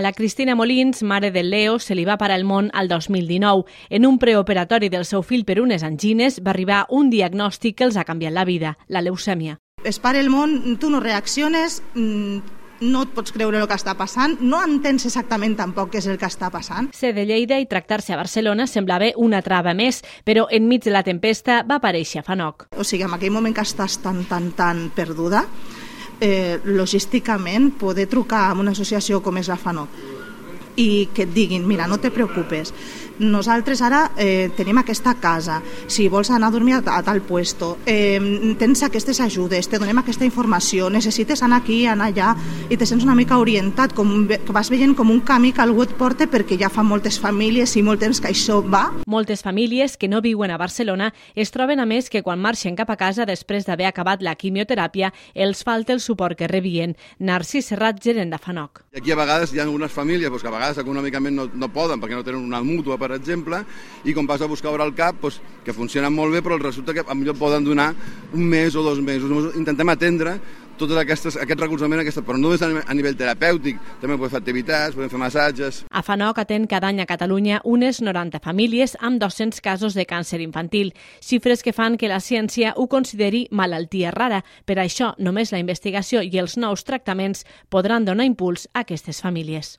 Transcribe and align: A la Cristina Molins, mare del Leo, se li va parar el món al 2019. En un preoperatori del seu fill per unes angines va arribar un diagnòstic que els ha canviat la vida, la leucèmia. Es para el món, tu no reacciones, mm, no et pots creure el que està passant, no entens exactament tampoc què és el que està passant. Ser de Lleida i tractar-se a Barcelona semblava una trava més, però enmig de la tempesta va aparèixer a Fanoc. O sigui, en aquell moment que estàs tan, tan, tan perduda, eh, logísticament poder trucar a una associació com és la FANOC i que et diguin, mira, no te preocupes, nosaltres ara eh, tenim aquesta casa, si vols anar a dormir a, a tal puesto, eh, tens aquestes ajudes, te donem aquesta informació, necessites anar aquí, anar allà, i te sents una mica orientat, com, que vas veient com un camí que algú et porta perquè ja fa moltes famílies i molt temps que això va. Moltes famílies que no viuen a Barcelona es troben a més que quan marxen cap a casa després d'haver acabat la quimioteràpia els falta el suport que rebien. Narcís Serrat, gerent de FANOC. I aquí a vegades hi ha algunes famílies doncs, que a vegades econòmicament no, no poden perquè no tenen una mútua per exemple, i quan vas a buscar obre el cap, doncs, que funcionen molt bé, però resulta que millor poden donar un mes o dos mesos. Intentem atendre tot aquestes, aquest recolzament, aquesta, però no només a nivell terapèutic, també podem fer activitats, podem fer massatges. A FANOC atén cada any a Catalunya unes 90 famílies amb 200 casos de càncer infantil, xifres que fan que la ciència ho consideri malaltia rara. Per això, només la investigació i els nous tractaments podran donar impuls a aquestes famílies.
A 0.00 0.02
la 0.02 0.14
Cristina 0.14 0.54
Molins, 0.54 1.02
mare 1.02 1.30
del 1.30 1.50
Leo, 1.50 1.78
se 1.78 1.94
li 1.94 2.06
va 2.08 2.16
parar 2.16 2.38
el 2.38 2.46
món 2.48 2.70
al 2.72 2.88
2019. 2.88 3.66
En 3.90 4.06
un 4.08 4.16
preoperatori 4.16 4.88
del 4.88 5.04
seu 5.04 5.20
fill 5.20 5.42
per 5.44 5.58
unes 5.60 5.82
angines 5.84 6.38
va 6.40 6.54
arribar 6.54 6.86
un 6.88 7.10
diagnòstic 7.12 7.76
que 7.76 7.84
els 7.84 7.98
ha 8.00 8.06
canviat 8.08 8.32
la 8.32 8.46
vida, 8.48 8.78
la 8.88 9.02
leucèmia. 9.04 9.58
Es 9.84 9.98
para 10.00 10.18
el 10.18 10.30
món, 10.32 10.78
tu 10.80 10.88
no 10.88 11.02
reacciones, 11.04 11.82
mm, 11.92 12.38
no 12.80 13.02
et 13.02 13.12
pots 13.12 13.34
creure 13.36 13.60
el 13.60 13.68
que 13.68 13.76
està 13.76 13.92
passant, 13.92 14.38
no 14.40 14.62
entens 14.64 15.04
exactament 15.04 15.58
tampoc 15.58 15.92
què 15.92 16.00
és 16.00 16.08
el 16.08 16.16
que 16.16 16.32
està 16.32 16.48
passant. 16.48 16.88
Ser 16.96 17.12
de 17.12 17.26
Lleida 17.28 17.60
i 17.60 17.68
tractar-se 17.68 18.14
a 18.14 18.16
Barcelona 18.16 18.66
semblava 18.66 19.12
una 19.16 19.42
trava 19.44 19.74
més, 19.74 20.00
però 20.24 20.46
enmig 20.50 20.88
de 20.88 20.96
la 20.96 21.04
tempesta 21.04 21.60
va 21.68 21.76
aparèixer 21.76 22.22
a 22.22 22.24
Fanoc. 22.24 22.70
O 22.72 22.84
sigui, 22.84 23.04
en 23.04 23.12
aquell 23.12 23.36
moment 23.36 23.52
que 23.52 23.68
estàs 23.68 24.00
tan, 24.00 24.24
tan, 24.24 24.52
tan 24.56 24.88
perduda, 24.96 25.44
eh, 26.20 26.60
logísticament 26.64 27.72
poder 27.80 28.06
trucar 28.08 28.50
a 28.50 28.56
una 28.58 28.74
associació 28.76 29.20
com 29.24 29.40
és 29.40 29.48
la 29.50 29.58
FANOC 29.60 30.00
i 30.80 31.08
que 31.14 31.26
et 31.26 31.32
diguin, 31.34 31.66
mira, 31.66 31.88
no 31.90 31.98
te 32.00 32.12
preocupes, 32.14 32.72
nosaltres 33.20 33.82
ara 33.84 34.10
eh, 34.16 34.50
tenim 34.56 34.80
aquesta 34.80 35.14
casa, 35.20 35.60
si 35.86 36.08
vols 36.08 36.30
anar 36.32 36.48
a 36.48 36.54
dormir 36.56 36.74
a, 36.78 36.82
a 36.96 37.02
tal 37.06 37.20
puesto, 37.22 37.76
eh, 37.86 38.18
tens 38.58 38.82
aquestes 38.82 39.20
ajudes, 39.20 39.68
te 39.68 39.78
donem 39.78 40.00
aquesta 40.00 40.24
informació, 40.24 40.88
necessites 40.90 41.44
anar 41.44 41.60
aquí, 41.60 41.84
anar 41.86 42.10
allà, 42.10 42.34
i 42.70 42.78
te 42.80 42.88
sents 42.88 43.04
una 43.04 43.14
mica 43.14 43.38
orientat, 43.38 43.94
com, 43.94 44.26
que 44.26 44.54
vas 44.56 44.70
veient 44.72 44.96
com 44.96 45.12
un 45.12 45.20
camí 45.20 45.52
que 45.52 45.62
algú 45.62 45.84
et 45.84 45.94
porta 45.98 46.26
perquè 46.30 46.58
ja 46.60 46.72
fa 46.72 46.82
moltes 46.86 47.20
famílies 47.20 47.76
i 47.76 47.84
molt 47.84 48.00
temps 48.02 48.20
que 48.20 48.32
això 48.32 48.60
va. 48.64 48.86
Moltes 49.06 49.44
famílies 49.44 49.96
que 50.00 50.08
no 50.08 50.22
viuen 50.24 50.50
a 50.50 50.58
Barcelona 50.60 51.12
es 51.34 51.52
troben 51.52 51.80
a 51.80 51.86
més 51.86 52.10
que 52.10 52.24
quan 52.24 52.40
marxen 52.40 52.76
cap 52.78 52.90
a 52.90 52.98
casa 53.00 53.28
després 53.28 53.66
d'haver 53.68 53.90
acabat 53.90 54.24
la 54.24 54.34
quimioteràpia 54.34 55.12
els 55.34 55.64
falta 55.66 55.92
el 55.92 56.00
suport 56.00 56.38
que 56.38 56.48
rebien. 56.48 56.96
Narcís 57.18 57.70
Serrat, 57.70 58.00
gerent 58.02 58.32
de 58.32 58.40
FANOC. 58.40 58.84
I 58.94 59.00
aquí 59.02 59.12
a 59.12 59.18
vegades 59.20 59.52
hi 59.52 59.60
ha 59.60 59.66
algunes 59.66 59.92
famílies 59.92 60.30
doncs, 60.30 60.42
que 60.42 60.48
a 60.48 60.56
vegades 60.56 60.80
econòmicament 60.82 61.36
no, 61.36 61.46
no 61.52 61.70
poden 61.72 62.00
perquè 62.00 62.16
no 62.16 62.24
tenen 62.26 62.42
una 62.44 62.62
mútua 62.64 62.98
per 62.98 63.09
exemple, 63.16 63.62
i 64.04 64.14
quan 64.14 64.26
vas 64.26 64.42
a 64.42 64.50
buscar 64.50 64.72
obre 64.72 64.86
el 64.86 64.94
cap, 64.94 65.20
doncs, 65.20 65.40
que 65.64 65.76
funcionen 65.76 66.14
molt 66.14 66.32
bé, 66.32 66.42
però 66.42 66.58
resulta 66.60 66.94
que 66.94 67.04
millor 67.14 67.36
poden 67.38 67.64
donar 67.64 67.92
un 68.32 68.48
mes 68.48 68.74
o 68.76 68.82
dos 68.82 69.00
mesos. 69.00 69.54
Intentem 69.56 69.88
atendre 69.88 70.38
tot 70.80 70.96
aquestes, 70.96 71.36
aquest 71.36 71.60
recolzament, 71.60 72.00
aquesta, 72.00 72.22
però 72.24 72.38
no 72.38 72.48
només 72.50 72.62
a 72.64 72.94
nivell 72.96 73.16
terapèutic, 73.18 73.78
també 74.00 74.16
podem 74.16 74.32
fer 74.32 74.40
activitats, 74.40 74.96
podem 74.96 75.12
fer 75.12 75.20
massatges. 75.20 75.82
A 75.90 76.02
FANOC 76.06 76.40
atén 76.42 76.66
cada 76.70 76.88
any 76.88 77.02
a 77.02 77.08
Catalunya 77.10 77.60
unes 77.68 78.00
90 78.00 78.40
famílies 78.44 78.96
amb 79.00 79.20
200 79.20 79.60
casos 79.64 79.94
de 79.98 80.06
càncer 80.08 80.40
infantil, 80.40 80.94
xifres 81.20 81.64
que 81.66 81.74
fan 81.76 81.98
que 82.00 82.08
la 82.08 82.22
ciència 82.24 82.72
ho 82.76 82.88
consideri 82.88 83.46
malaltia 83.50 84.14
rara. 84.14 84.42
Per 84.64 84.80
això, 84.80 85.12
només 85.18 85.52
la 85.52 85.60
investigació 85.60 86.24
i 86.24 86.40
els 86.40 86.56
nous 86.56 86.84
tractaments 86.88 87.44
podran 87.68 88.08
donar 88.08 88.28
impuls 88.28 88.68
a 88.72 88.86
aquestes 88.86 89.20
famílies. 89.20 89.76